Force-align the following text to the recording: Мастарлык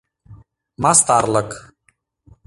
Мастарлык 0.83 1.51